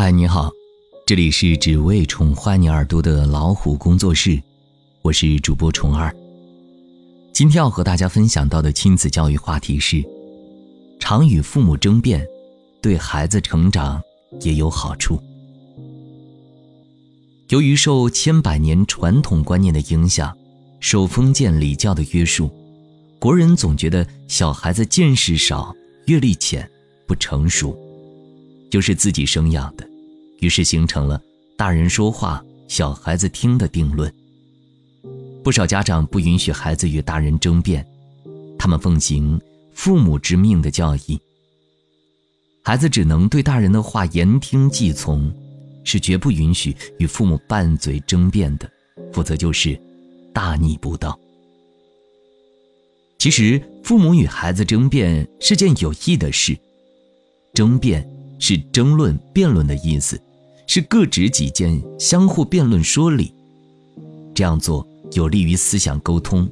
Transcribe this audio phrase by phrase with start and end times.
[0.00, 0.52] 嗨，你好，
[1.04, 4.40] 这里是只为宠坏你耳朵的老虎工作室，
[5.02, 6.14] 我是主播虫儿。
[7.32, 10.00] 今天要和大家分享到的亲子教育话题是：
[11.00, 12.24] 常与父母争辩，
[12.80, 14.00] 对孩子成长
[14.42, 15.20] 也有好处。
[17.48, 20.32] 由于受千百年传统观念的影响，
[20.78, 22.48] 受封建礼教的约束，
[23.18, 25.74] 国人总觉得小孩子见识少、
[26.06, 26.70] 阅历浅、
[27.04, 27.76] 不成熟，
[28.70, 29.87] 就是自己生养的。
[30.40, 31.20] 于是形成了
[31.56, 34.12] 大人说话，小孩子听的定论。
[35.42, 37.86] 不少家长不允许孩子与大人争辩，
[38.58, 39.40] 他们奉行
[39.72, 41.18] 父母之命的教义。
[42.62, 45.32] 孩子只能对大人的话言听计从，
[45.84, 48.70] 是绝不允许与父母拌嘴争辩的，
[49.12, 49.80] 否则就是
[50.34, 51.18] 大逆不道。
[53.18, 56.56] 其实，父母与孩子争辩是件有益的事，
[57.54, 58.06] 争辩
[58.38, 60.20] 是争论、辩论的意思。
[60.68, 63.32] 是各执己见，相互辩论说理，
[64.34, 66.46] 这样做有利于思想沟通。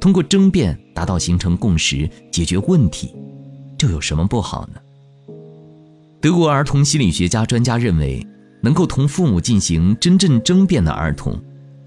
[0.00, 3.12] 通过争辩达到形成共识、解决问题，
[3.76, 4.80] 这有什么不好呢？
[6.20, 8.24] 德国儿童心理学家专家认为，
[8.62, 11.36] 能够同父母进行真正争辩的儿童，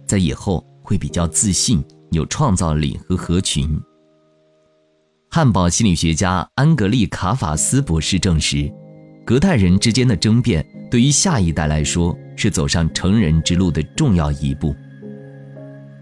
[0.05, 1.81] 在以后会比较自信、
[2.11, 3.79] 有创造力和合群。
[5.29, 8.69] 汉堡心理学家安格丽卡法斯博士证实。
[9.25, 14.75] 隔代人之间的争辩，对于下一代来说是走上成人之路的重要一步。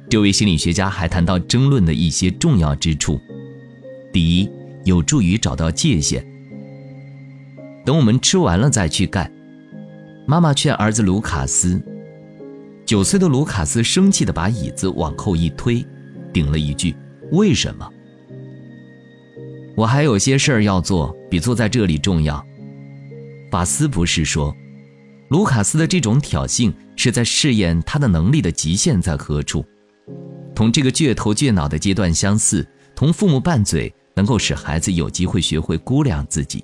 [0.09, 3.19] 这位心理学家还谈到争论的一些重要之处：
[4.11, 4.49] 第一，
[4.83, 6.23] 有助于找到界限。
[7.85, 9.31] 等我们吃完了再去干。
[10.25, 11.81] 妈妈劝儿子卢卡斯，
[12.85, 15.85] 九岁的卢卡斯生气地把椅子往后一推，
[16.31, 16.95] 顶了一句
[17.33, 17.89] ：“为什么？
[19.75, 22.41] 我还有些事儿要做，比坐在这里重要。”
[23.51, 24.55] 法斯博士说
[25.29, 29.65] ：“卢卡斯的这种挑衅是在试验他的能力的极限在何处，
[30.53, 32.67] 同这个倔头倔脑的阶段相似。
[32.95, 36.63] 同父母拌嘴能够使孩子有机会学会估量自己。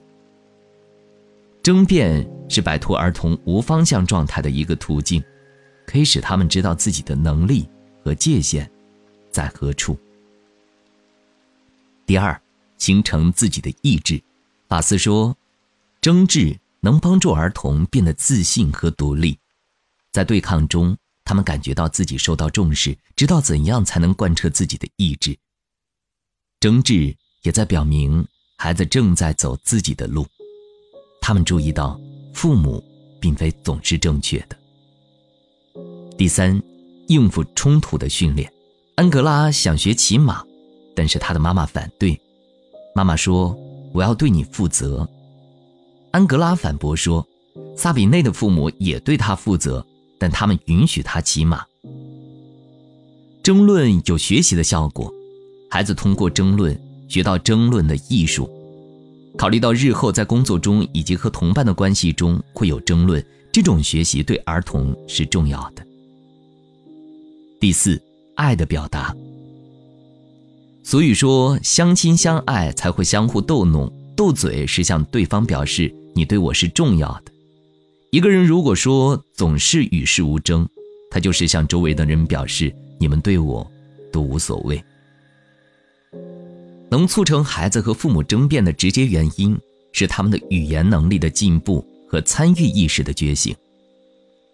[1.64, 5.24] 争辩是摆脱儿童无方向状态的一个途径，
[5.88, 7.68] 可以使他们知道自己的能力
[8.04, 8.70] 和界限
[9.32, 9.98] 在何处。
[12.06, 12.40] 第二，
[12.78, 14.22] 形成自己的意志。
[14.68, 15.36] 法斯说，
[16.00, 19.38] 争执。”能帮助儿童变得自信和独立，
[20.12, 25.38] 在对抗中，他们感觉到自己受到重视，知道怎样才能贯彻自己的意志。
[26.60, 28.26] 争执也在表明
[28.58, 30.26] 孩子正在走自己的路，
[31.22, 32.00] 他们注意到
[32.34, 32.84] 父母
[33.20, 34.58] 并非总是正确的。
[36.18, 36.62] 第三，
[37.08, 38.52] 应付冲突的训练。
[38.96, 40.44] 安格拉想学骑马，
[40.94, 42.20] 但是他的妈妈反对。
[42.94, 43.58] 妈妈说
[43.94, 45.10] ：“我要对你负责。”
[46.12, 47.26] 安格拉反驳说
[47.78, 49.86] ：“萨比内的父母也对他负责，
[50.18, 51.64] 但他们允许他骑马。”
[53.44, 55.14] 争论有学习的效果，
[55.70, 58.50] 孩子通过争论学到争论的艺术。
[59.38, 65.86] 考虑到日后在工作中以及和同伴的关系中会有争论，这种学习对儿童是重要的。
[67.60, 68.02] 第四，
[68.36, 69.16] 爱的表达。
[70.84, 73.92] 所以说，相亲相爱才会相互逗弄。
[74.20, 77.32] 斗嘴是向对方表示你对我是重要的。
[78.12, 80.68] 一个人如果说总是与世无争，
[81.10, 82.70] 他就是向周围的人表示
[83.00, 83.66] 你们对我
[84.12, 84.84] 都无所谓。
[86.92, 89.58] 能促成孩子和父母争辩的直接原因
[89.94, 93.56] 是他们的语言能力的进步和参与意识的觉醒。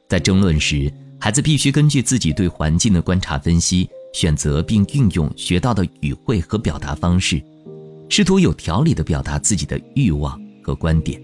[0.08, 7.42] 在争论时，孩子必须根据自己对环境的观察分析，选择并运用学到的语汇和表达方式。
[8.10, 11.22] 试图有条理的表达自己的欲望和观点，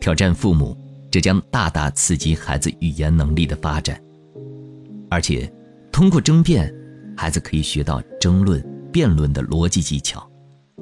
[0.00, 0.76] 挑战父母，
[1.10, 4.00] 这将大大刺激孩子语言能力的发展。
[5.10, 5.52] 而且，
[5.90, 6.72] 通过争辩，
[7.16, 10.26] 孩子可以学到争论、辩论的逻辑技巧，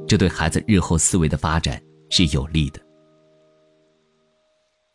[0.07, 2.81] 这对孩子日后思维的发展是有利的。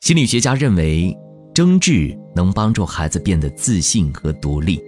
[0.02, 1.18] 心理学家认为，
[1.54, 4.80] 争执能帮助孩子变得自信和独立。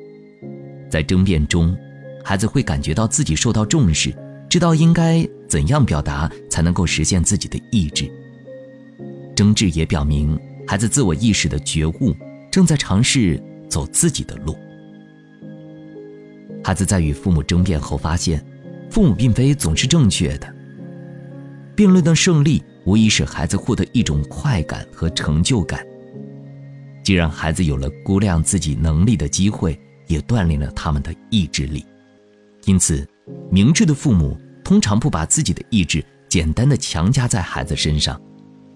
[0.90, 1.76] 在争辩中，
[2.24, 4.16] 孩子会感觉到自己受到重视。
[4.50, 8.10] 知道应该怎样表达才能够实现自己的意志。
[9.36, 12.16] 争执也表明孩子自我意识的觉悟，
[12.50, 14.56] 正在尝试走自己的路。
[16.64, 18.44] 孩子在与父母争辩后发现，
[18.90, 20.56] 父母并非总是正确的。
[21.76, 25.86] 辩论的胜利无疑使孩子获得一种快感和成就感，
[27.04, 29.78] 既让孩子有了估量自己能力的机会，
[30.08, 31.86] 也锻炼了他们的意志力。
[32.64, 33.06] 因此，
[33.50, 34.40] 明智的父母。
[34.64, 38.20] 通常不把自己的意志简单的强加在孩子身上，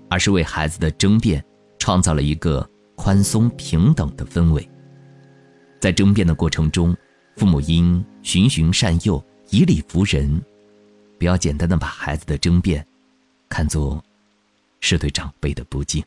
[0.08, 1.44] 而是为孩子的争辩
[1.80, 4.70] 创造了一个宽松平等的氛围。
[5.82, 6.96] 在争辩的过程中，
[7.38, 9.20] 父母应循循善诱，
[9.50, 10.40] 以理服人，
[11.18, 12.86] 不要简单的把孩子的争辩
[13.50, 14.00] 看作
[14.80, 16.04] 是对长辈的不敬。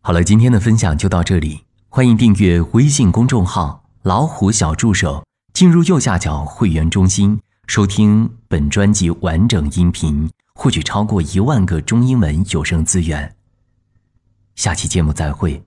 [0.00, 5.22] 好了，今天的分享就到这里，欢迎订阅微信公众号“老虎小助手”，
[5.52, 7.38] 进入右下角会员中心。
[7.70, 13.36] 收听本专辑完整音频，获取超过一万个中英文有声资源。
[14.56, 15.62] 下期节目再会。